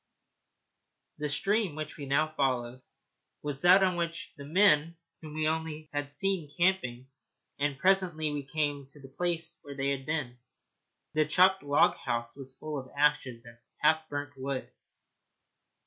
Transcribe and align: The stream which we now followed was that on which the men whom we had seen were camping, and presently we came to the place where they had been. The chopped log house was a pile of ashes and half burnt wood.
The 1.19 1.29
stream 1.29 1.75
which 1.75 1.95
we 1.97 2.07
now 2.07 2.33
followed 2.35 2.81
was 3.43 3.61
that 3.61 3.83
on 3.83 3.97
which 3.97 4.33
the 4.35 4.45
men 4.45 4.97
whom 5.21 5.35
we 5.35 5.89
had 5.93 6.11
seen 6.11 6.45
were 6.47 6.53
camping, 6.57 7.05
and 7.59 7.77
presently 7.77 8.31
we 8.31 8.41
came 8.41 8.87
to 8.87 8.99
the 8.99 9.09
place 9.15 9.59
where 9.61 9.75
they 9.75 9.89
had 9.91 10.07
been. 10.07 10.39
The 11.13 11.25
chopped 11.25 11.61
log 11.61 11.97
house 11.97 12.35
was 12.35 12.55
a 12.55 12.59
pile 12.59 12.79
of 12.79 12.89
ashes 12.97 13.45
and 13.45 13.59
half 13.83 14.09
burnt 14.09 14.33
wood. 14.37 14.71